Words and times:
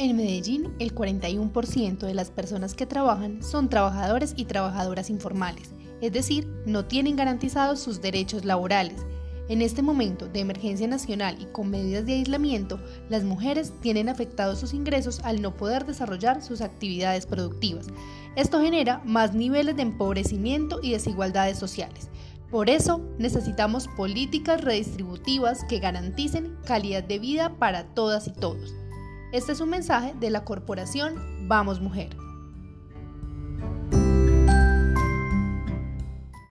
En 0.00 0.16
Medellín, 0.16 0.72
el 0.78 0.94
41% 0.94 1.98
de 1.98 2.14
las 2.14 2.30
personas 2.30 2.74
que 2.74 2.86
trabajan 2.86 3.42
son 3.42 3.68
trabajadores 3.68 4.32
y 4.36 4.44
trabajadoras 4.44 5.10
informales, 5.10 5.70
es 6.00 6.12
decir, 6.12 6.46
no 6.66 6.84
tienen 6.84 7.16
garantizados 7.16 7.80
sus 7.80 8.00
derechos 8.00 8.44
laborales. 8.44 9.04
En 9.48 9.60
este 9.60 9.82
momento 9.82 10.28
de 10.28 10.38
emergencia 10.38 10.86
nacional 10.86 11.36
y 11.40 11.46
con 11.46 11.70
medidas 11.70 12.06
de 12.06 12.14
aislamiento, 12.14 12.78
las 13.08 13.24
mujeres 13.24 13.72
tienen 13.80 14.08
afectados 14.08 14.60
sus 14.60 14.72
ingresos 14.72 15.18
al 15.24 15.42
no 15.42 15.56
poder 15.56 15.84
desarrollar 15.84 16.42
sus 16.42 16.60
actividades 16.60 17.26
productivas. 17.26 17.88
Esto 18.36 18.60
genera 18.60 19.02
más 19.04 19.34
niveles 19.34 19.74
de 19.74 19.82
empobrecimiento 19.82 20.78
y 20.80 20.92
desigualdades 20.92 21.58
sociales. 21.58 22.08
Por 22.52 22.70
eso 22.70 23.00
necesitamos 23.18 23.88
políticas 23.96 24.60
redistributivas 24.60 25.64
que 25.64 25.80
garanticen 25.80 26.56
calidad 26.64 27.02
de 27.02 27.18
vida 27.18 27.56
para 27.58 27.82
todas 27.94 28.28
y 28.28 28.32
todos. 28.32 28.74
Este 29.30 29.52
es 29.52 29.60
un 29.60 29.68
mensaje 29.68 30.14
de 30.18 30.30
la 30.30 30.44
corporación 30.44 31.48
Vamos 31.48 31.82
Mujer. 31.82 32.27